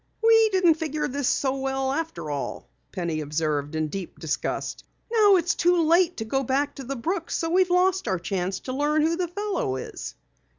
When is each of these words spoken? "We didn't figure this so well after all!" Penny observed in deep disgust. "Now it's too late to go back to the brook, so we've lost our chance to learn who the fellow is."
"We 0.23 0.49
didn't 0.49 0.73
figure 0.79 1.07
this 1.07 1.27
so 1.27 1.57
well 1.57 1.91
after 1.91 2.31
all!" 2.31 2.67
Penny 2.91 3.21
observed 3.21 3.75
in 3.75 3.89
deep 3.89 4.17
disgust. 4.17 4.83
"Now 5.11 5.35
it's 5.35 5.53
too 5.53 5.83
late 5.85 6.17
to 6.17 6.25
go 6.25 6.41
back 6.41 6.73
to 6.77 6.83
the 6.83 6.95
brook, 6.95 7.29
so 7.29 7.51
we've 7.51 7.69
lost 7.69 8.07
our 8.07 8.17
chance 8.17 8.61
to 8.61 8.73
learn 8.73 9.03
who 9.03 9.15
the 9.15 9.27
fellow 9.27 9.75
is." 9.75 10.15